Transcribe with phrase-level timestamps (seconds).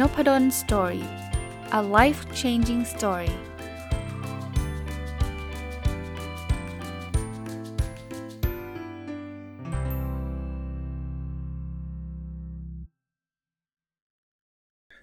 [0.00, 1.06] นพด ล story
[1.78, 3.32] a life changing story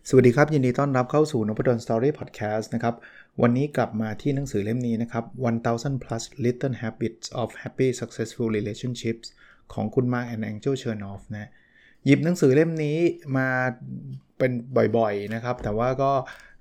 [0.10, 2.96] สวัสดีครับ ยินดีต้อนรับเข้าสู่นพดล story podcast นะครับ
[3.42, 5.26] วันนี้กลับมาที่หนังสือเล่มนี้นะครับ
[5.68, 9.28] 1000 plus little habits of happy successful relationships
[9.74, 11.50] ของคุณ Mark and Angel Chernoff นะ
[12.06, 12.98] หยิบหนังสือเล่มนี้
[13.38, 13.48] มา
[14.38, 14.52] เป็น
[14.98, 16.12] บ่อยๆนะครับ แต่ว่าก็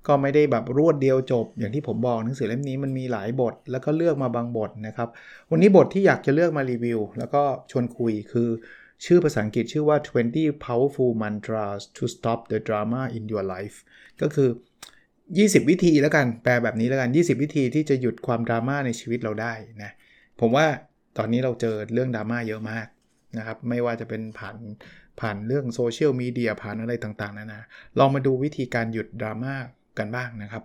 [0.07, 5.09] ก็ไม่ได้แบบรวดเดียวจบ อย่างที่ผมบอกหนังสือเล่มนี้มันมีหลายบท แล้วก็เลือกมาบางบทนะครับ
[5.51, 7.41] วันนี้บทที่อยากจะเลือกมารีวิว แล้วก็
[7.71, 8.49] ชวนคุยคือ
[9.05, 9.97] ชื่อภาษาอังกฤษชื่อว่า
[10.31, 13.77] 20 powerful mantras to stop the drama in your life
[14.21, 14.49] ก็คือ
[15.09, 19.91] 20 วิธีแล้วกัน แปลแบบนี้แล้วกัน 20 วิธีที่จะหยุดความดราม่าในชีวิตเราได้นะ
[20.39, 20.65] ผมว่า
[21.17, 22.87] ตอนนี้เราเจอเรื่องดราม่าเยอะมาก
[23.37, 24.55] นะครับ ไม่ว่าจะเป็นผ่าน
[25.21, 27.61] ผ่านเรื่องโซเชียลมีเดียผ่านอะไรต่างๆนานา
[27.99, 29.53] ลองมาดูวิธีการหยุดดราม่า
[29.97, 30.63] กันบ้างนะครับ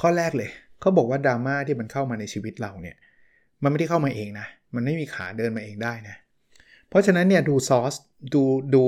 [0.00, 2.96] ข้อแรกเลยเขาบอกว่าดราม่าที่มันเข้ามาในชีวิตเราเนี่ย
[3.62, 6.16] มันไม่ได้เข้ามาเองนะ มันไม่มีขาเดินมาเองได้นะ
[6.88, 7.94] เพราะฉะนั้นเนี่ยดูซอส
[8.34, 8.42] ดู
[8.74, 8.84] ดู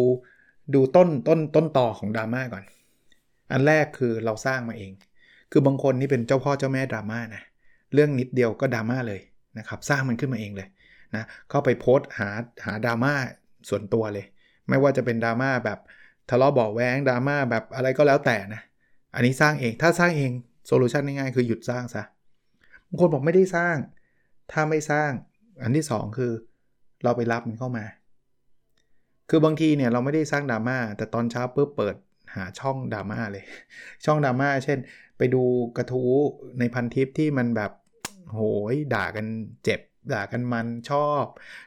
[0.75, 2.65] ดูต้นต้นต้นต่อของดราม่าก่อน
[3.53, 4.93] อันแรกคือเราสร้างมาเอง
[5.53, 7.43] คือบางคนนี่เป็นเจ้าพ่อเจ้าแม่ดราม่านะ
[7.95, 9.21] เรื่องนิดเดียวก็ดราม่าเลย
[9.59, 10.69] นะครับ สร้างมันขึ้นมาเองเลย
[11.15, 12.29] นะ เข้าไปโพสต์หา
[12.65, 13.15] หาดราม่า
[13.69, 14.27] ส่วนตัวเลย
[14.69, 15.79] ไม่ว่าจะเป็นดราม่าแบบ
[16.31, 18.63] ทะเลาะเบาแวงดราม่าแบบอะไรก็แล้วแต่นะ
[19.15, 20.31] อันนี้สร้างเอง ถ้าสร้างเอง
[20.67, 22.03] โซลูชันง่ายๆคือหยุดสร้างซะ
[22.89, 23.77] บางคนบอกไม่ได้สร้าง
[24.53, 25.11] ถ้าไม่สร้าง
[25.63, 26.33] อันที่ 2 คือ
[27.05, 27.85] เราไปรับมันเข้ามา
[29.31, 31.97] คือบางทีเนี่ยเราไม่ได้สร้างดราม่า แต่ตอนเช้าปุ๊บเปิด
[32.35, 33.45] หาช่องดราม่าเลย
[34.05, 34.79] ช่องดราม่าเช่น
[35.19, 35.43] ไปดู
[35.77, 36.13] กระทู้
[36.59, 37.73] ในพันทิปที่มันแบบ
[38.33, 38.41] โห
[38.73, 39.27] ยด่ากัน
[39.65, 39.81] เจ็บ
[40.13, 41.25] ด่ากันมันชอบ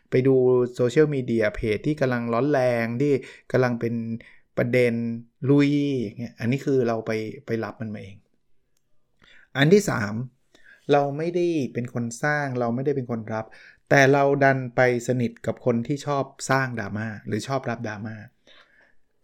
[0.10, 0.36] ไปดู
[0.76, 3.14] โซเชียลมีเดียเพจที่กำลังร้อนแรงที่
[3.52, 3.94] กำลังเป็น
[4.58, 4.94] ประเด็น
[5.50, 5.72] ลุย
[6.02, 7.12] อย่างเงี้ยอันนี้คือเราไป
[7.46, 8.18] ไปรับมันมาเอง
[9.58, 9.82] อันที่
[10.36, 13.46] 3 เราไม่ได้เป็นคนสร้างเราไม่ได้เป็นคนรับ
[13.90, 18.16] แต่เราดันไปสนิทกับคนที่ชอบสร้างดราม่าหรือชอบรับดราม่า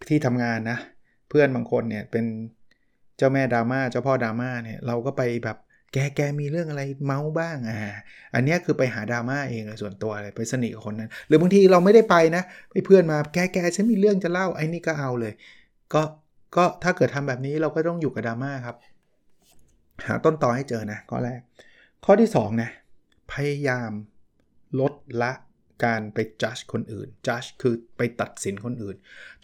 [0.09, 0.77] ที่ทำงานนะ
[1.29, 2.25] เพื่อนบางคนเนี่ยเป็น
[3.17, 5.57] เจ้าแม่ดราม่าเจ้าพ่อดราม่าเนี่ยเราก็ไปแบบ
[5.95, 7.77] แกแกมีเรื่องอะไรเมาส์บ้างอ่า
[8.33, 15.33] อันนี้คือไปหาดราม่าเองเลยส่วนตัวเลยไปสนิทกับคนนั้น หรือบางทีเราไม่ได้ไปนะไปเพื่อนมาแกแกฉันมีเรื่องจะเล่าไอ้นี่ก็เอาเลย
[15.93, 16.01] ก็
[16.55, 18.75] ก็ถ้าเกิดทำแบบนี้เราก็ต้องอยู่กับดราม่าครับ
[20.07, 21.39] หาต้นตอให้เจอนะข้อแรก
[22.05, 22.69] ข้อที่2นะ
[23.31, 23.91] พยายาม
[24.79, 25.31] ลดละ
[25.85, 28.95] การไป judge คนอื่น judge คือไปตัดสินคนอื่น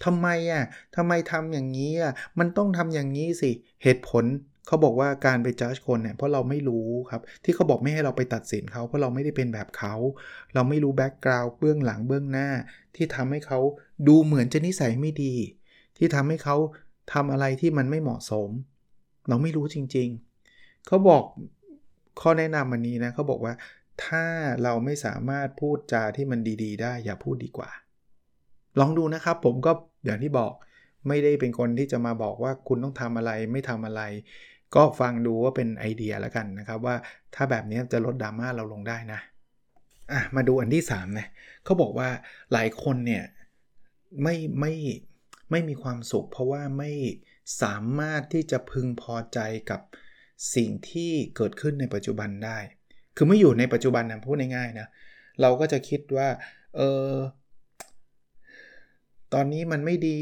[0.03, 0.63] ทำไมอะ
[0.95, 3.51] ทำไมทำอย่างนี้อะมันต้องทำอย่างนี้สิ
[3.83, 4.25] เหตุผล
[4.71, 9.95] เขาบอกว่าการไปจัดคนเนี่ยเพราะเราไม่รู้ครับ ที่เขาบอกไม่ให้เราไปตัดสินเขาเพราะเราไม่ได้เป็นแบบเขา
[10.53, 12.49] เราไม่รู้ background เบื้องหลังเบื้องหน้า
[12.95, 13.59] ที่ทำให้เขา
[14.07, 15.33] ดูเหมือนจะนิสัยไม่ดี
[15.97, 16.55] ที่ทำให้เขา
[17.13, 18.49] ทำอะไรที่มันไม่เหมาะสม
[19.29, 20.09] เราไม่รู้จริง
[20.47, 21.23] ๆ เขาบอก
[22.21, 23.53] ข้อแนะนำมันนี้นะเขาบอกว่า
[24.05, 24.25] ถ้า
[24.63, 27.69] เราไม่สามารถพูดจาที่มันดี ๆ ได้อย่าพูดดีกว่า
[28.79, 29.71] ลองดูนะครับ ผมก็
[30.05, 30.53] อย่างที่บอก
[31.07, 34.01] ไม่ได้เป็นคนที่จะมาบอกว่าคุณต้องทำอะไรไม่ทำอะไร
[34.75, 36.95] ก็ฟังดูว่าเป็นไอเดียแล้วกันนะครับ ว่า
[37.35, 39.19] ถ้าแบบนี้จะลดดราม่าเราลงได้นะ
[40.11, 41.27] อะมาดูอันที่3นะ
[41.63, 42.09] เขาบอกว่า
[42.53, 43.23] หลายคนเนี่ย
[44.23, 44.73] ไม่ไม่
[45.51, 46.91] ไม่มีความสุข เพราะว่าไม่
[47.61, 49.39] สามารถที่จะพึงพอใจ
[49.71, 49.81] กับ
[50.55, 52.57] สิ่งที่เกิดขึ้นในปัจจุบันได้
[53.15, 54.87] คือไม่อยู่ในปัจจุบันนะพูดง่ายๆนะ
[55.41, 56.27] เราก็จะคิดว่า
[56.75, 57.11] เออ
[59.33, 60.17] ตอนนี้มันไม่ดี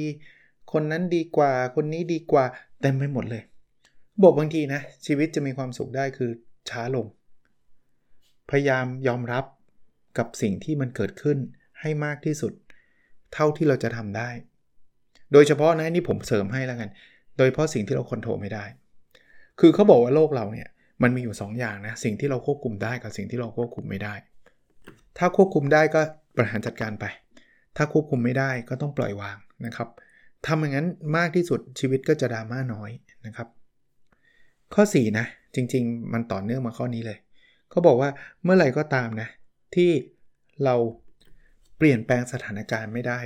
[0.71, 2.45] คนนั้นดีกว่า คนนี้ดีกว่า
[2.81, 3.43] เต็มไปหมดเลย
[4.23, 6.31] บอกบางทีนะชีวิตจะมีความสุขได้คือ
[6.69, 7.05] ช้าลง
[8.49, 9.45] พยายามยอมรับ
[10.17, 11.37] กับสิ่งที่มันเกิดขึ้น
[11.81, 12.53] ให้มากที่สุด
[13.33, 14.29] เท่าที่เราจะทำได้
[15.33, 16.89] โดยเฉพาะนะนี่ผมเสริมให้แล้วกัน
[17.37, 18.65] โดยเฉพาะสิ่งที่เราควบคุมไม่ได้
[19.59, 20.67] คือเขาบอกว่าโลกเราเนี่ย
[21.03, 24.13] มันมีอยู่2ออย่างนะสิ่งที่เราควบคุมได้กับสิ่งที่เราควบคุมไม่ได้
[25.17, 26.01] ถ้าควบคุมได้ก็
[26.35, 27.05] บริหารจัดการไป
[27.77, 29.89] ถ้าควบคุมไม่ได้ก็ต้องปล่อยวางนะครับ
[30.47, 32.91] ทำอย่างนั้นมากที่สุดชีวิตก็จะดราม่าน้อย
[33.25, 33.47] นะครับ
[34.73, 35.25] ข้อ 4 นะ
[35.55, 37.17] จริง ๆ มันต่อเนื่องมาข้อนี้เลย
[37.69, 38.09] เขาบอกว่า
[38.43, 39.29] เมื่อไหร่ก็ตามนะ
[39.75, 39.91] ที่
[40.65, 40.75] เรา
[41.77, 43.19] เปลี่ยนแปลงสถานการณ์ไม่ได้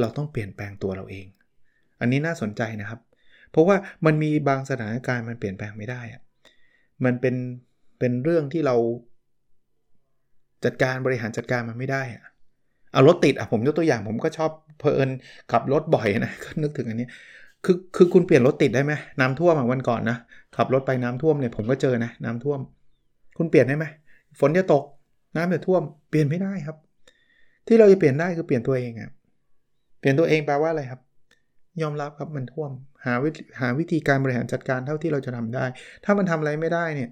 [0.00, 1.26] เราต้องเปลี่ยนแปลงตัวเราเอง
[2.00, 3.00] อันนี้น่าสนใจนะครับ
[3.50, 3.76] เพราะว่า
[4.06, 6.22] มันมีบางสถานการณ์มันเปลี่ยนแปลงไม่ได้อะ
[7.04, 7.34] มันเป็น
[7.98, 8.76] เป็นเรื่องที่เรา
[10.64, 12.24] จัดการบริหารจัดการมันไม่ได้อะ
[12.92, 14.50] เอารถติดอะผมยกตัวอย่างผมก็ชอบ
[14.80, 15.08] เพลิน
[15.52, 17.08] ขับรถบ่อยนะก็นึกถึงอันนี้
[17.64, 20.18] คือคือคุณเปลี่ยนรถติดได้ไหมน้ำท่วมวันก่อนนะ
[20.56, 22.60] ขับรถไปน้ำท่วมเนี่ยผมก็เจอนะน้ำท่วม
[23.36, 23.84] คุณเปลี่ยนได้ไหม
[24.40, 24.84] ฝนจะตก
[25.36, 26.76] น้ำจะท่วม เปลี่ยนไม่ได้ครับ
[27.66, 29.10] ที่เราจะเปลี่ยนได้คือเปลี่ยนตัวเองอะ
[30.00, 31.00] เปลี่ยนตัวเองแปลว่าอะไรครับ
[31.82, 32.70] ยอมรับครับมันท่วม
[33.04, 33.30] หาวิ
[33.60, 35.64] หาวิธีการบริหารจัดการเท่าที่เราจะทำได้
[36.04, 37.10] ถ้ามันทำอะไรไม่ได้เนี่ย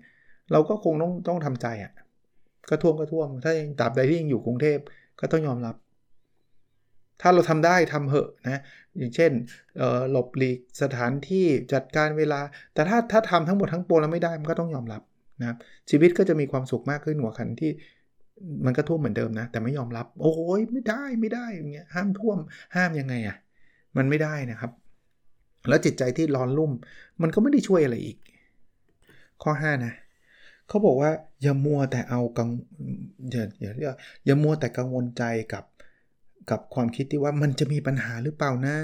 [0.53, 1.93] เราก็คงต้องต้องทำใจอะ่ะ
[2.69, 4.79] ก็ท่วมก็ท่วม ถ้ายังตราบใดที่ยังอยู่กรุงเทพ
[5.21, 5.75] ก็ต้องยอมรับ
[7.23, 8.61] ถ้าเราทำได้ทำเหอะนะ
[8.99, 9.33] อย่างเช่น
[10.11, 12.41] หลบหลีกสถานที่จัดการเวลา
[12.75, 15.03] แต่ถ้าถ้าทำทั้งหมดทั้งปวงแล้วไม่ได้มันก็ต้องยอมรับ
[15.41, 15.57] นะครับ
[15.91, 17.71] ชีวิตก็จะมีความสุขมากขึ้นหัวขันที่
[18.67, 22.39] มันก็ท่วมเหมือนเดิมนะ แต่ไม่ยอมรับ โอ้ยไม่ได้ไม่ได้อย่างเงี้ยห้ามท่วม
[22.77, 23.37] ห้ามยังไงอะ่ะ
[23.97, 24.71] มันไม่ได้นะครับ
[25.69, 26.73] แล้วจิตใจที่ร้อนรุ่ม
[27.23, 28.17] มันก็ไม่ได้ช่วยอะไรอีก
[29.43, 29.95] ข้อ 5 นะ
[30.69, 31.11] เขาบอกว่า
[31.43, 32.49] อย่ามัวแต่เอากัง
[33.31, 33.91] อย่าอย่าเรียก
[34.25, 35.23] อย่ามัวแต่กังวลใจ
[35.53, 35.65] กับ
[36.51, 38.77] กับความคิดที่ว่ามันจะมีปัญหาหรือเปล่านะ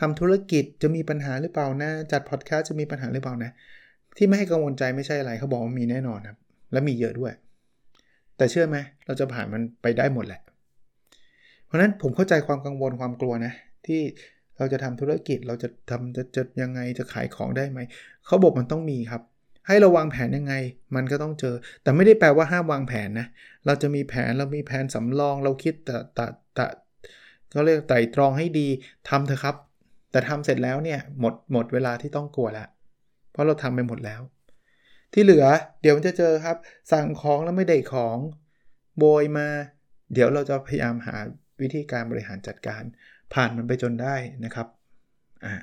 [0.00, 3.50] ทำธุรกิจจะมีปัญหาหรือเปล่านะจัดพอดแคสต์จะมีปัญหาหรือเปล่านะ
[4.16, 6.38] ที่ไม่ให้กังวลใจไม่ใช่อะไรเขาบอกว่ามีแน่นอนครับ
[6.72, 7.32] และมีเยอะด้วย
[8.36, 10.40] แต่เชื่อไหมเราจะผ่านมันไปได้หมดแหละ
[11.66, 13.52] เพราะนั้นผมเข้าใจความกังวลความกลัวนะ
[13.86, 14.00] ที่
[14.58, 17.80] เราจะทำธุรกิจเราจะทำจะจะยังไงจะขายของได้ไหม
[18.26, 19.22] เขาบอกมันต้องมีครับ
[19.70, 20.54] ให้เราวางแผนยังไง
[20.94, 23.26] มันก็ต้องเจอ แต่ไม่ได้แปลว่าห้ามวางแผนนะ
[23.66, 26.66] เราจะมีแผนเรามีแผนสำรองเราคิดแต่แต่แต่
[27.54, 28.68] ก็เรียกไต่ตรองให้ดี
[29.08, 29.56] ทำเถอะครับ
[30.10, 32.68] แต่ทำเสร็จแล้วเนี่ยหมดหมดเวลาที่ต้องกลัวล้ว
[33.30, 34.20] เพราะเราทำไปหมดแล้ว
[35.12, 35.46] ที่เหลือ
[35.82, 36.56] เดี๋ยวมันจะเจอครับ
[36.92, 38.18] สั่งของแล้วไม่ได้ของ
[38.98, 39.48] โบยมา
[40.12, 41.16] เดี๋ยวเราจะพยายามหา
[41.60, 42.82] วิธีการบริหารจัดการ
[43.34, 44.14] ผ่านมันไปจนได้
[44.44, 44.68] นะครับ
[45.44, 45.54] อ่า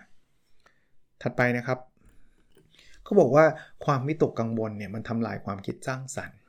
[1.22, 1.80] ถัดไปนะครับ
[3.08, 3.46] เขาบอกว่า
[3.86, 6.40] ความวิตกกังวลเนี่ยมันทำลายความคิดสร้างสรรค์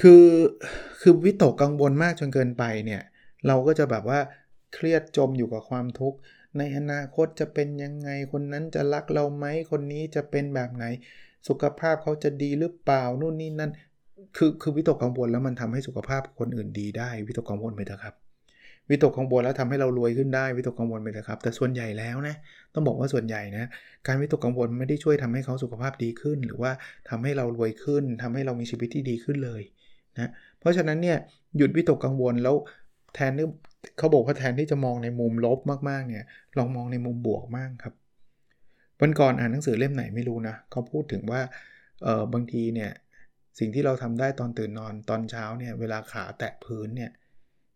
[0.00, 0.26] คือ
[1.00, 3.02] คือวิตกกังวลมากจนเกินไปเนี่ย
[3.46, 4.20] เราก็จะแบบว่า
[4.74, 6.18] เครียดจมอยู่กับความทุกข์
[6.58, 10.84] ในอนาคตจะเป็นยังไงคนนั้นจะรักเราไหมคนนี้จะเป็นแบบไหน
[11.48, 13.70] สุขภาพเขาจะดีหรือเปล่านู่นนี่นั่น
[14.36, 18.14] คือคือวิตกกังวลแล้วมันทำให้สุขภาพคนอื่นดีได้ วิตกกังวลไปเถอะครับ
[18.92, 22.36] วิตกกังวลแล้วทำให้เรารวยขึ้นได้วิตกกังวลไปเถอะครับ แต่ส่วนใหญ่แล้วนะ
[22.74, 23.64] ต้องบอกว่าส่วนใหญ่นะ
[24.06, 26.72] การวิตกกังวลไม่ได้ช่วยทำให้เขาสุขภาพดีขึ้น หรือว่า
[27.08, 29.62] ทำให้เรารวยขึ้นทำให้เรามีชีวิตที่ดีขึ้นเลย
[30.18, 30.30] นะ
[30.60, 31.18] เพราะฉะนั้นเนี่ย
[31.56, 32.54] หยุดวิตกกังวลแล้ว
[33.14, 33.46] แทนที่
[33.98, 36.24] เขาบอกว่าแทนที่จะมองในมุมลบมากๆเนี่ย
[36.58, 37.94] ลองมองในมุมบวกมากครับ
[39.00, 41.40] วันก่อนอ่านหนังสือเล่มไหนไม่รู้นะเขาพูดถึงว่า
[42.02, 42.90] เออบางทีเนี่ย
[43.58, 47.10] สิ่งที่เราทำได้ตอนตื่นนอนตอนเช้าเนี่ยเวลาขาแตะพื้นเนี่ย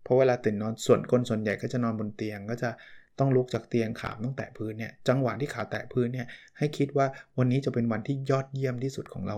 [0.07, 2.71] เพราะเวลาตื่นนอนส่วนคนส่วนใหญ่ก็จะนอนบนเตียง ก็จะ
[3.19, 6.27] ต้องลุกจากเตียงขาต้องแตะพื้นเนี่ยจังหวะที่ขาแตะพื้นเนี่ย
[6.59, 7.07] ให้คิดว่า
[7.39, 9.37] วันนี้จะเป็นวันที่ยอดเยี่ยมที่สุดของเรา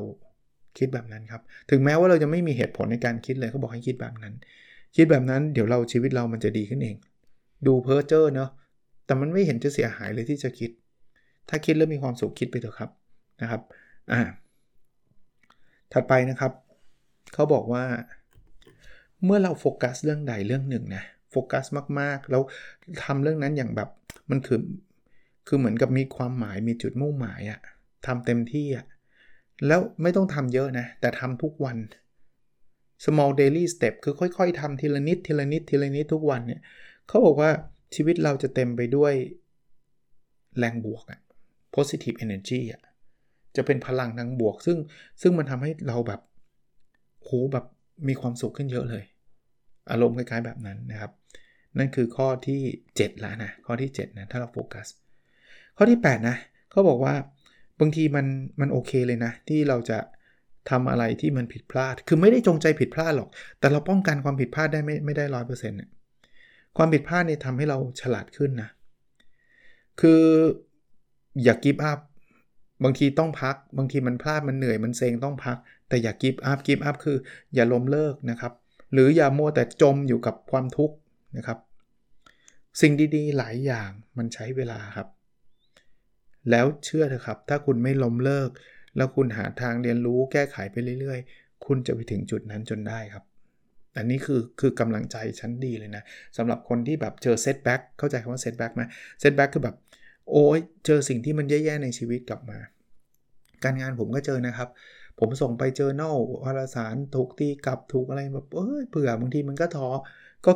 [0.79, 4.35] คิดแบบนั้นครับ ถึงแม้ว่าเราจะไม่มีเหตุผลในการคิดเลยเขาบอกให้คิดแบบนั้น
[4.97, 6.97] คิดแบบนั้นเดี๋ยวเราชีวิตเรามันจะดีขึ้นเอง
[7.67, 8.50] ดูเพ้อเจ้อเนาะ
[9.06, 10.71] แต่มันไม่เห็นจะเสียหายเลยที่จะคิด
[11.49, 12.91] ถ้าคิดแล้วมีความสุขคิดไปเถอะครับ
[13.43, 13.62] นะครับ
[14.12, 14.21] อ่า
[15.93, 16.53] ถัดไปนะครับ
[17.35, 17.85] เขาบอกว่า
[19.25, 21.65] เมื่อเราโฟกัสเรื่องใดเรื่องหนึ่งนะโฟกัส
[22.00, 22.43] มากๆ แล้ว
[23.05, 23.88] ทำเรื่องนั้นอย่างแบบ
[24.31, 24.61] มันคือ
[25.47, 27.61] คือเหมือนกับมีความหมายมีจุดมุ่งหมายอะ
[28.06, 28.85] ทำเต็มที่อะ
[29.67, 31.76] แล้วไม่ต้องทำเยอะนะ แต่ทำทุกวัน
[33.05, 36.61] small daily step คือค่อยๆทำทีละนิดทีละนิดทีละนิดทุกวันเนี่ย
[37.09, 37.50] เขาบอกว่า
[37.94, 39.12] ชีวิตเราจะเต็มไปด้วย
[40.59, 41.21] แรงบวกอะ
[41.75, 42.82] positive energy อะ
[43.56, 44.79] จะเป็นพลังทางบวก ซึ่ง
[45.23, 46.21] ซึ่งมันทำให้เราแบบ
[47.23, 47.64] โหแบบ
[48.09, 49.05] มีความสุขขึ้นเยอะเลย
[49.90, 51.12] อารมณ์คล้ายๆแบบนั้นนะครับ
[51.78, 52.61] นั่นคือข้อที่
[52.93, 54.87] 7 แล้วนะ ข้อที่ 7 นะ ถ้าเราโฟกัส
[55.76, 56.37] ข้อที่ 8 นะ
[56.71, 57.14] เขาบอกว่า
[57.81, 58.26] บางทีมัน
[58.61, 59.99] มันโอเคเลยนะ ที่เราจะ
[60.71, 63.28] ทำอะไรที่มันผิดพลาด คือไม่ได้จงใจผิดพลาดหรอก
[63.59, 65.90] แต่เราป้องกันความผิดพลาดได้ไม่ไม่ได้ร้อยเปอร์เซ็นต์เนี่ย
[66.76, 68.71] ความผิดพลาดเนี่ยทำให้เราฉลาดขึ้นนะ
[70.00, 70.23] คือ
[71.43, 71.99] อย่า give up
[72.85, 75.57] บางทีต้องพัก บางทีมันพลาดมันเหนื่อยมันเซ็งต้องพัก
[75.88, 77.16] แต่อย่า give up give up คือ
[77.54, 78.52] อย่าล้มเลิกนะครับ
[78.92, 80.97] หรืออย่ามัวแต่จมอยู่กับความทุกข์
[81.37, 81.59] นะครับ
[82.80, 85.09] สิ่งดีๆ หลายอย่างมันใช้เวลาครับ
[86.50, 88.50] แล้วเชื่อเถอะครับ ถ้าคุณไม่ล้มเลิก
[88.97, 93.25] แล้วคุณหาทางเรียนรู้แก้ไขไปเรื่อย ๆ คุณจะไปถึงจุดนั้นจนได้ครับ
[93.97, 96.02] อันนี้คือคือกำลังใจชั้นดีเลยนะ
[96.37, 98.83] สำหรับคนที่แบบเจอ setback เข้าใจคำว่า setback ไหม
[99.21, 99.76] setback คือแบบ
[100.30, 102.59] โอ้ยเจอสิ่งที่มันแย่ๆในชีวิตกลับมา
[103.64, 104.68] การงานผมก็เจอนะครับ
[105.19, 109.89] ผมส่งไป journal วารสารถูกตีกลับถูกอะไรแบบเอ้ยเผื่อบางทีมันก็ท้อ
[110.47, 110.53] ก็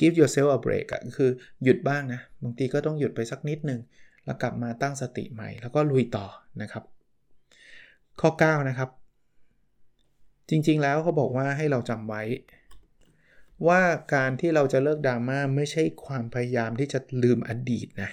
[0.00, 1.30] give yourself a break อะคือ
[1.64, 3.80] หยุดบ้างนะ บางทีก็ต้องหยุดไปสักนิดหนึ่ง
[4.24, 6.26] แล้วกลับมาตั้งสติใหม่ แล้วก็ลุยต่อ
[6.62, 6.84] นะครับ
[8.20, 8.90] ข้อ 9 นะครับ
[10.50, 12.22] จริงๆแล้วเขาบอกว่าให้เราจำไว้
[13.68, 13.80] ว่า
[14.14, 18.10] การที่เราจะเลิกดราม่าไม่ใช่ความพยายามที่จะลืมอดีตนะ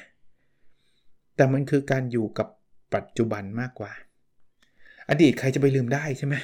[1.36, 2.48] แต่มันคือการอยู่กับ
[2.96, 3.92] ปัจจุบันมากกว่า
[5.10, 6.36] อดีตใครจะไปลืมได้ใช่ไหม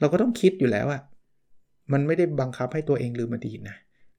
[0.00, 1.00] เราก็ต้องคิดอยู่แล้วอะ
[1.92, 3.76] มันไม่ได้บังคับให้ตัวเองลืมอดีตนะ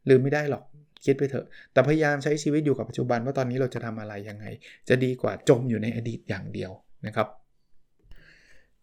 [0.09, 0.63] ลืมไม่ได้หรอก
[1.05, 4.45] คิดไปเถอะ แต่พยายามใช้ชีวิตอยู่กับปัจจุบันว่าตอนนี้เราจะทำอะไรยังไง
[4.89, 6.71] จะดีกว่าจมอยู่ในอดีตอย่างเดียว
[7.05, 7.27] นะครับ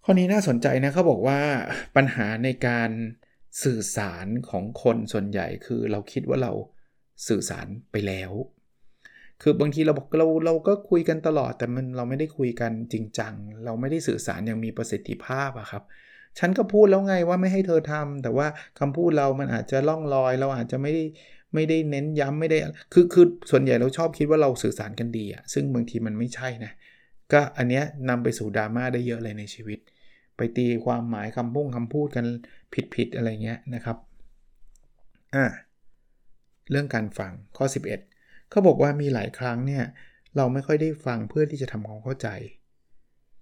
[0.05, 1.41] ข้อนี้น่าสนใจนะเขาบอกว่า
[1.97, 2.91] ปัญหาในการ
[3.65, 6.53] สื่อสารของคนส่วนใหญ่คือเราคิดว่าเรา
[7.29, 8.33] สื่อสารไปแล้ว
[9.43, 15.83] คือบางทีเราบอกเราเราก็คุยกันตลอด แต่มันเราไม่ได้คุยกันจริงจัง เราไม่ได้สื่อสารอย่างมีประสิทธิภาพอะครับ
[16.39, 18.47] ฉันก็พูดแล้วไงว่าไม่ให้เธอทำแต่ว่า
[18.81, 21.05] คำพูดเรามันอาจจะล่องลอย เราอาจจะไม่ได้
[21.55, 22.59] ไม่ได้เน้นย้ำไม่ได้
[22.93, 26.73] คือคือส่วนใหญ่เราชอบคิดว่าเราสื่อสารกันดีอะซึ่งบางทีมันไม่ใช่นะ
[27.33, 29.79] ก็อันเนี้ยนำไปสู่ดราม่าได้เยอะเลยในชีวิต
[30.37, 32.25] ไปตีความหมายคำพุ่งคำพูดกัน
[32.95, 33.97] ผิดๆอะไรเงี้ยนะครับ
[35.35, 35.45] อ่า
[36.71, 38.18] เรื่องการฟังข้อ 11
[38.51, 39.85] เขาบอกว่ามีหลายครั้งเนี่ย
[40.37, 42.29] เราไม่ค่อยได้ฟังเพื่อที่จะทำความเข้าใจ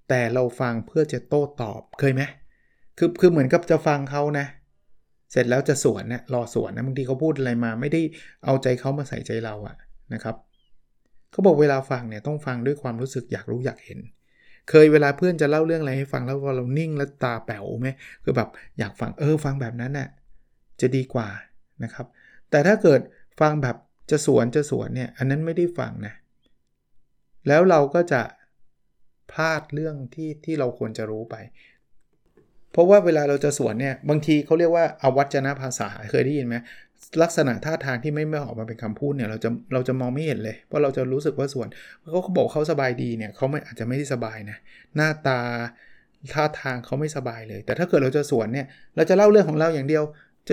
[0.08, 2.22] แต่เราฟังเพื่อจะโต้ตอบเคยไหม
[2.98, 4.46] คือคือเหมือนกับจะฟังเขานะ
[5.32, 8.00] เสร็จแล้วจะสวนนะรอสวนนะบางทีเขาพูดอะไรมา ไม่ได้
[8.44, 9.76] เอาใจเขามาใส่ใจเราอะ
[10.14, 10.36] นะครับ
[11.30, 13.98] เขาบอกเวลาฟังเนี่ยต้องฟังด้วยความรู้สึกอยากรู้อยากเห็น
[14.70, 17.88] เคยเวลาเพื่อนจะเล่าเรื่องอะไรให้ฟังแล้วพอเรานิ่งแล้วตาแป๋วไหม
[18.24, 18.48] คือแบบ
[18.78, 20.08] อยากฟังเออฟังแบบนั้นน่ะ
[20.80, 21.28] จะดีกว่า
[21.84, 22.06] นะครับ
[22.50, 23.00] แต่ถ้าเกิด
[23.40, 23.76] ฟังแบบ
[24.10, 26.14] จะสวนจะสวนเนี่ยอันนั้นไม่ได้ฟังนะ
[27.48, 28.22] แล้วเราก็จะ
[29.30, 31.36] พลาดเรื่องที่ที่เราควรจะรู้ไป
[32.72, 36.56] เพราะว่าเวลาเราจะสวนเนี่ยบางทีเขาเรียกว่าอาวัจนะภาษาเคยได้ยินไหม
[37.22, 41.68] ลักษณะท่าทางที่ไม่ไม่ออกมาเป็นคำพูดเนี่ยเราจะเราจะมองไม่เห็นเลยเพราะเราจะรู้สึกว่าสวน
[42.00, 44.56] เขาบอกเขาสบายดีเนี่ยเขาไม่อาจจะไม่ได้สบายนะ
[44.96, 45.38] หน้าตา
[46.34, 50.02] ท่าทางเขาไม่สบายเลย แต่ถ้าเกิดเราจะสวนเนี่ยเราจะเล่าเรื่องของเราอย่างเดียว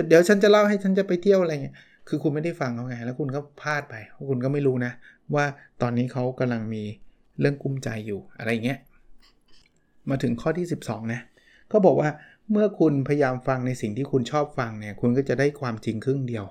[0.08, 1.76] เดี๋ยวฉันจะเล่าให้ฉันจะไปเที่ยวอะไรเงี้ย
[2.08, 3.94] คือคุณไม่ได้ฟังเขาไง แล้วคุณก็พลาดไป
[4.28, 4.92] คุณก็ไม่รู้นะ
[5.34, 5.44] ว่า
[5.82, 6.82] ตอนนี้เขากำลังมี
[7.40, 8.78] เรื่องกุ้มใจอยู่อะไรเงี้ย
[10.10, 11.20] มาถึงข้อที่ 12 นะ
[11.72, 12.10] ก็บอกว่า
[12.50, 16.44] เมื่อคุณพยายามฟังในสิ่งที่คุณชอบฟังเนี่ย คุณก็จะได้ความจริงครึ่งเดียว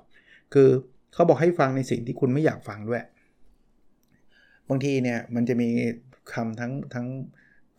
[0.53, 0.69] คือ
[1.13, 3.03] เขาบอกให้ฟังในสิ่งที่คุณไม่อยากฟังด้วย
[4.69, 5.69] บางทีเนี่ยมันจะมี
[6.33, 7.07] คำทั้งทั้ง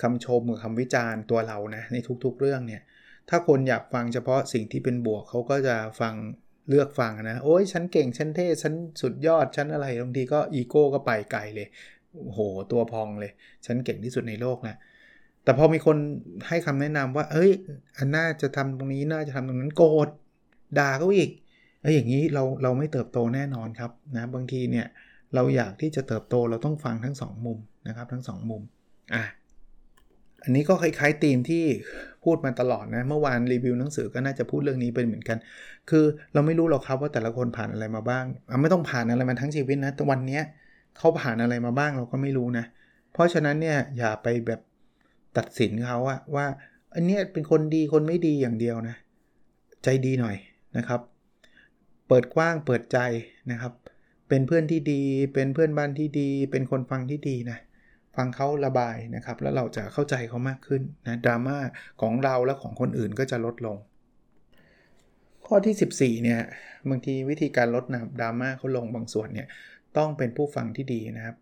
[0.03, 2.83] คำชมกับคำวิจารณ์ตัวเรานะในทุกๆเรื่องเนี่ย
[3.29, 6.15] ถ้าคนอยากฟังเฉพาะสิ่งที่เป็นบวกเขาก็จะฟัง
[6.69, 11.69] เลือกฟังนะ โอ้ยฉันเก่ง ฉันเท่ ฉันสุดยอด ฉันอะไรบางทีก็อีโก้ก็ไปไกลเลย
[12.33, 12.41] โห
[12.73, 13.33] ตัวพองเลย
[13.67, 14.77] ฉันเก่งที่สุดในโลกนะ
[15.45, 15.97] แต่พอมีคน
[16.49, 17.51] ให้คำแนะนำว่า เอ้ย
[17.97, 20.09] อันน่าจะทำตรงนี้น่าจะทำตรงนั้นโกรธ
[20.79, 21.31] ด่าเขาอีก
[21.83, 24.87] เอ้อย่างนี้เราเราไม่เติบโตแน่นอนครับนะบางทีเนี่ย
[25.35, 28.63] เราอยากที่จะเติบโตเราต้องฟังทั้ง 2 มุมนะครับ ทั้ง 2 มุม
[29.15, 29.25] อะ
[30.45, 31.65] อันนี้ก็คล้ายๆธีมที่
[32.25, 35.39] พูดมาตลอดนะ เมื่อวานรีวิวหนังสือก็น่าจะพูดเรื่องนี้เป็นเหมือนกัน
[35.91, 38.25] คือเราไม่รู้หรอกครับว่าแต่ละคนผ่านอะไรมาบ้าง
[38.63, 40.41] ไม่ต้องผ่านอะไรมาทั้งชีวิตนะ แต่วันนี้
[40.99, 42.65] เขาผ่านอะไรมาบ้างเราก็ไม่รู้นะ
[43.13, 44.61] เพราะฉะนั้นเนี่ยอย่าไปแบบ
[45.37, 46.47] ตัดสินเขาอะว่า
[46.95, 48.97] อันนี้เป็นคนดีคนไม่ดีอย่างเดียวนะ
[49.85, 50.37] ใจดีหน่อย
[50.77, 51.01] นะครับ
[52.09, 52.99] เปิดกว้างเปิดใจ
[53.51, 53.73] นะครับ
[54.29, 55.03] เป็นเพื่อนที่ดี
[55.35, 57.59] เป็นเพื่อนบ้านที่ดี เป็นคนฟังที่ดีนะ
[58.17, 61.59] ฟังเขาระบายนะครับ แล้วเราจะเข้าใจเขามากขึ้นนะดราม่า
[62.01, 63.77] ของเราและของคนอื่นก็จะลดลง
[65.47, 66.41] ข้อที่ 14เนี่ย
[66.91, 69.47] บางทีวิธีการลดนะดราม่าเขาลงบางส่วนเนี่ย
[69.97, 71.37] ต้องเป็นผู้ฟังที่ดีนะครับ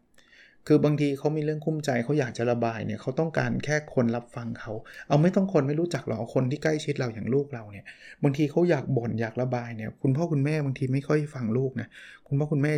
[0.67, 4.73] คือบางทีเขามีเรื่องคุ้มใจเขาอยากจะระบายเนี่ยเขาต้องการแค่คนรับฟังเขา
[5.09, 7.87] เอาไม่ต้องคนไม่รู้จักหรอกเอาคนที่ใกล้ชิดเราอย่างลูกเราเนี่ย
[8.23, 11.89] บางทีเขาอยากบ่นอยากระบายเนี่ยคุณพ่อคุณแม่บางทีไม่ค่อยฟังลูกนะ
[12.29, 12.73] คุณพ่อคุณแม่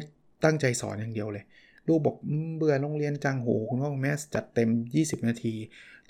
[0.45, 1.45] ตั้งใจสอนอย่างเดียวเลย
[1.89, 2.17] ลูกบอก
[2.57, 5.55] เบื่อโรงเรียนจังโหคุณพ่อคุณแม่จัดเต็ม 20 นาที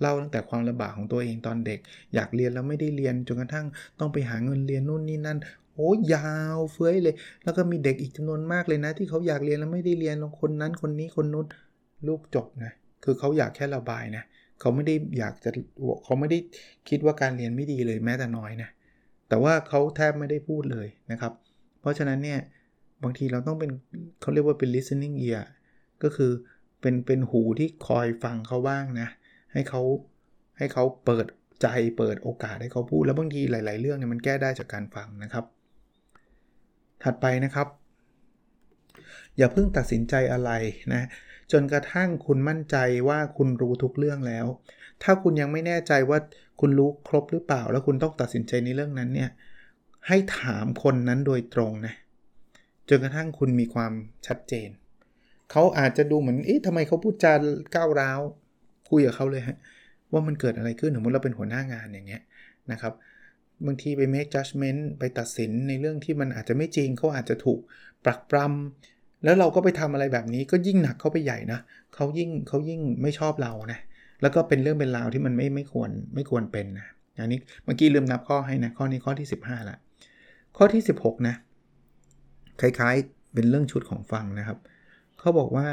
[0.00, 1.78] เล่าตั้งแต่ความลำบากของตัวเองตอนเด็ก
[2.14, 3.66] อยากเรียนแล้วไม่ได้เรียนจนกระทั่ง
[3.98, 5.38] ต้องไปหาเงินเรียนนู่นนี่นั่น
[5.74, 7.14] โอ้ยาวเฟ้ยเลย
[7.44, 11.46] แล้วก็มีเด็กอีกจำนวนมากเลยนะ ที่เขาอยากเรียนแล้วไม่ได้เรียนคนนั้นคนนี้คนนู้น
[12.08, 12.72] ลูกจบนะ
[13.04, 14.24] คือเขาอยากแค่ระบายนะ
[14.60, 15.50] เขาไม่ได้อยากจะ
[16.04, 16.38] เขาไม่ได้
[16.88, 18.68] คิดว่าการเรียนไม่ดีเลยแม้แต่น้อยนะ
[19.28, 21.32] แต่ว่าเขาแทบไม่ได้พูดเลยนะครับ
[21.80, 22.40] เพราะฉะนั้นเนี่ย
[23.02, 23.70] บางทีเราต้องเป็น
[24.20, 25.44] เขาเรียกว่าเป็น listening ear
[26.02, 26.32] ก็คือ
[26.80, 29.08] เป็นเป็นหูที่คอยฟังเขาบ้างนะ
[29.52, 29.82] ให้เขา
[30.58, 31.26] ให้เขาเปิด
[31.62, 35.44] ใจเปิดโอกาสให้เขาพูด แล้วบางทีหลาย ๆ เรื่องเนี่ยมันแก้ได้จากการฟังนะครับ
[37.02, 37.68] ถัดไปนะครับ
[39.36, 40.50] อย่าเพิ่งตัดสินใจอะไร
[40.94, 41.02] นะ
[41.52, 42.76] จนกระทั่งคุณมั่นใจ
[43.08, 44.46] ว่าคุณรู้ทุกเรื่องแล้ว
[45.02, 46.18] ถ้าคุณยังไม่แน่ใจว่า
[46.60, 49.30] คุณรู้ครบหรือเปล่า แล้วคุณต้องตัดสินใจในเรื่องนั้นเนี่ย
[50.08, 51.94] ให้ถามคนนั้นโดยตรงนะ
[52.88, 53.92] จนกระทั่งคุณมีความ
[54.26, 54.68] ชัดเจน
[55.50, 57.32] เขาอาจจะดูเหมือน เอ๊ะทำไมเขาพูดจา
[57.74, 58.20] ก้าวร้าว
[58.90, 59.56] คุยกับเขาเลยฮะ
[60.12, 62.22] ว่ามันเกิดอะไรขึ้น สมมติเราเป็นหัวหน้างานอย่างเงี้ย
[62.72, 62.92] นะครับ
[63.66, 67.60] บางทีไป make judgment ไปตัดสินในเรื่องที่มันอาจจะไม่จริง เขาอาจจะถูก
[68.04, 71.60] ปรักปรำ แล้วเราก็ไปทำอะไรแบบนี้ก็ยิ่งหนักเข้าไปใหญ่นะ
[71.94, 73.80] เขายิ่งเขายิ่งไม่ชอบเรานะ
[74.22, 76.86] แล้วก็เป็นเรื่องเป็นราวที่มันไม่ไม่ควรไม่ควรเป็นนะ
[77.20, 79.76] อันนี้เมื่อกี้ลืมนับข้อให้นะ ข้อนี้ข้อที่ 15ละ
[80.56, 81.34] ข้อที่ 16 นะ
[82.60, 84.58] คล้ายๆ เป็นเรื่องชุดของฟังนะครับ
[85.24, 85.68] เขาบอกว่า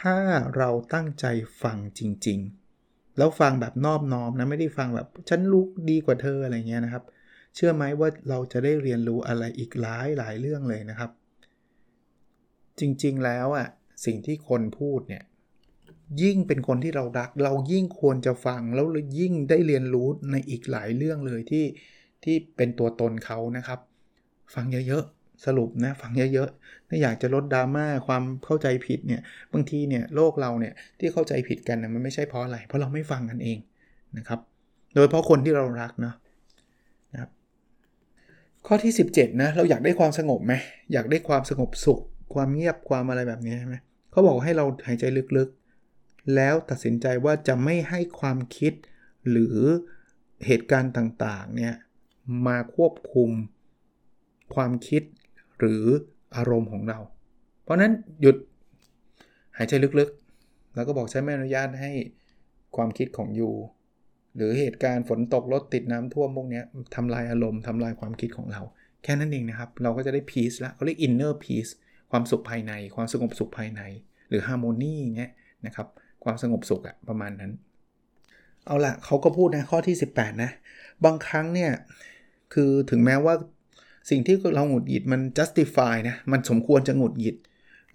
[0.00, 0.16] ถ้า
[0.56, 1.26] เราตั้งใจ
[1.62, 2.38] ฟังจริง
[2.78, 7.04] ๆ แล้วฟังแบบนอบน้อมนะไม่ได้ฟังแบบฉันรู้ดีกว่าเธออะไรเงี้ยนะครับ
[7.54, 11.10] เชื่อไหมว่าเราจะได้เรียนรู้อะไรอีกหลายหลายเรื่องเลยนะครับ
[12.80, 13.68] จริงๆแล้วอะ
[14.04, 15.24] สิ่งที่คนพูดเนี่ย
[16.22, 18.86] ยิ่งเป็นคนที่เรารัก เรายิ่งควรจะฟังแล้ว
[19.20, 21.64] ยิ่งได้เรียนรู้ในอีกหลายเรื่องเลยที่
[22.24, 23.80] ที่เป็นตัวตนเขานะครับ
[24.54, 29.20] ฟังเยอะๆ สรุปนะฟังเยอะๆถ้าอยากจะลดดราม่าความเข้าใจผิดเนี่ย
[29.52, 33.58] บางทีเนี่ยโลกเราเนี่ยที่เข้าใจผิดกันนะมันไม่ใช่เพราะอะไร เพราะเราไม่ฟังกันเอง
[34.18, 34.40] นะครับ
[34.94, 36.14] โดยเพราะคนที่เรารักเนาะ
[37.12, 37.30] นะครับ
[38.66, 40.52] ข้อที่ 17นะเราอยากได้ความสงบไหม
[40.92, 42.00] อยากได้ความสงบสุข
[42.34, 43.76] ความเงียบความอะไรแบบนี้ใช่ไหม
[44.10, 45.04] เขาบอกให้เราหายใจ
[45.36, 48.72] ลึกๆ แล้วตัดสินใจว่าจะไม่ให้ความคิด
[49.30, 49.56] หรือ
[50.46, 51.74] เหตุการณ์ต่างๆเนี่ย
[52.46, 53.30] มาควบคุม
[54.54, 55.02] ความคิด
[55.58, 55.84] หรือ
[56.36, 56.98] อารมณ์ของเรา
[57.62, 58.36] เพราะนั้นหยุด
[59.56, 61.92] หายใจลึกๆ แล้วก็บอกใช้ไม่อนุญาตให้
[62.76, 63.50] ความคิดของยู
[64.36, 66.62] หรือเหตุการณ์ฝนตกรถติดน้ำท่วมพวกนี้
[66.94, 68.62] ทำลายอารมณ์ทำลายความคิดของเรา
[69.02, 71.70] แค่นั้นเองนะครับ เราก็จะได้ peace ละเขาเรียก inner peace
[72.10, 73.82] ความสุขภายใน ความสงบสุขภายใน
[74.28, 75.32] หรือ harmony เงี้ย
[75.66, 75.86] นะครับ
[76.24, 77.52] ความสงบสุขอะประมาณนั้น
[78.66, 80.50] เอาละเขาก็พูดนะข้อที่ 18 นะ
[81.04, 81.70] บางครั้งเนี่ย
[82.54, 83.34] คือถึงแม้ว่า
[84.08, 87.36] สิ่งที่เราหงุดหงิดมัน justify นะ มันสมควรจะหงุดหงิด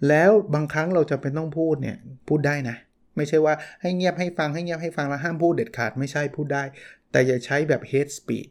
[0.08, 1.96] แล้วบางครั้งเราจะเป็นต้องพูดเนี่ย
[2.28, 2.76] พูดได้นะ
[3.16, 6.64] ไม่ใช่ว่าให้เงียบให้ฟังให้เงียบให้ฟังแล้วห้ามพูดเด็ดขาดไม่ใช่พูดได้
[7.10, 8.50] แต่อย่าใช้แบบ hate speech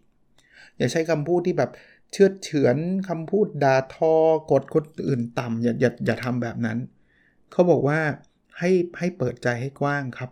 [0.77, 1.71] อย่าใช้คำพูดที่แบบ
[2.11, 2.77] เชื่อเฉือน
[3.09, 4.15] คำพูดด่าทอ
[4.51, 6.77] กดคนอื่นต่ำอย่าอย่าอย่าทำแบบนั้น
[7.51, 7.99] เขาบอกว่า
[8.59, 10.31] ให้ให้เปิดใจให้กว้างครับ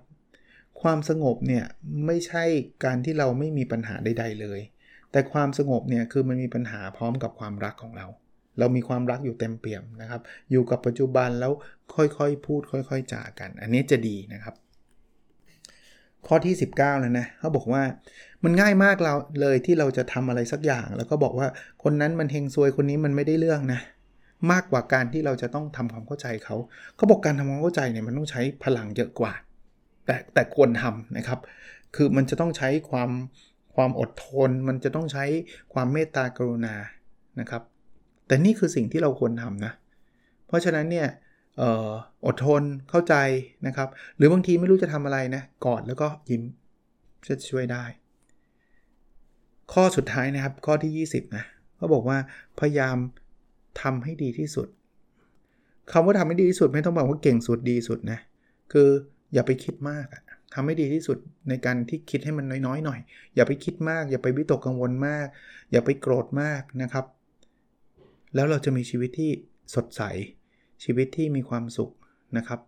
[0.81, 1.65] ความสงบเนี่ย
[2.05, 2.43] ไม่ใช่
[2.83, 4.59] การที่เราไม่มีปัญหาใด ๆ เลย
[5.11, 8.07] แต่ความสงบเนี่ยคือมันมีปัญหาพร้อมกับความรักของเรา
[8.59, 10.21] เรามีความรักอยู่เต็มเปี่ยมนะครับ
[10.51, 11.51] อยู่กับปัจจุบันแล้ว
[11.95, 14.55] ค่อยๆ พูดค่อยๆจากัน อันนี้จะดีนะครับ
[16.27, 17.83] ข้อที่ 19แล้วนะเขาบอกว่า
[18.43, 21.47] มันง่ายมากเราเลยที่เราจะทำอะไรสักอย่าง แล้วก็บอกว่า
[21.83, 23.79] คนนั้นมันเฮงซวยคนนี้มันไม่ได้เรื่องนะ
[24.51, 26.55] มากกว่าการที่เราจะต้องทำความเข้าใจเขา
[26.95, 29.33] เขาบอกการทำความเข้าใจเนี่ยมันต้องใช้พลังเยอะกว่า
[30.05, 31.39] แต่แต่ควรทำนะครับ
[31.95, 33.09] คือมันจะต้องใช้ความ
[33.75, 35.25] ความอดทนมันจะต้องใช้
[35.74, 36.75] ความเมตตากรุณา
[37.40, 37.62] นะครับ
[38.27, 39.72] แต่นี่คือสิ่งที่เราควรทำนะ
[40.48, 41.07] เพราะฉะนั้นเนี่ย
[42.25, 43.16] อดทนเข้าใจ
[43.68, 46.44] นะครับ หรือบางทีไม่รู้จะทำอะไรนะกอดแล้วก็ยิ้ม
[47.27, 47.84] จะช่วยได้
[49.74, 51.44] ข้อสุดท้ายนะครับข้อที่ 20นะ
[51.77, 52.18] เขาบอกว่า
[52.60, 52.98] พยายาม
[53.81, 54.68] ทำให้ดีที่สุด
[55.92, 58.20] คำว่าทำให้ดีที่สุดไม่ต้องบอกว่าเก่งสุดดีสุดนะ
[58.72, 58.90] คือ
[59.34, 61.18] อย่าไปคิดมากอะ ทำให้ดีที่สุด
[61.50, 63.00] ในการที่คิดให้มันน้อยๆหน่อย
[63.35, 65.27] อย่าไปคิดมาก อย่าไปวิตกกังวลมาก
[65.72, 67.05] อย่าไปโกรธมากนะครับ
[68.35, 69.31] แล้วเราจะมีชีวิตที่
[69.75, 70.01] สดใส
[70.83, 71.92] ชีวิตที่มีความสุข
[72.37, 72.59] นะครับ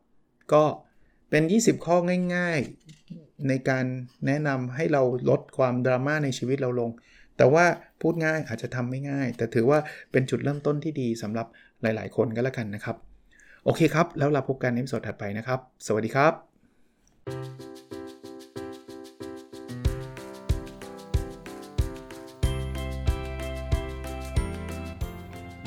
[0.53, 0.63] ก็
[1.29, 1.97] เป็น 20 ข้อ
[2.35, 2.59] ง่าย
[3.03, 3.85] ๆ ในการ
[4.25, 6.89] แนะนำให้เราลดความดราม่าในชีวิตเราลง
[7.37, 7.65] แต่ว่า
[8.01, 9.79] พูดง่ายอาจจะทำไม่ง่าย แต่ถือว่า
[10.11, 11.47] เป็นจุดเริ่มต้นที่ดีสำหรับ
[11.81, 12.97] หลาย ๆ คนก็แล้วกันนะครับ
[13.65, 17.72] โอเคครับ แล้วเราพบกันในสดถัดไปนะครับ สวัสดีครับ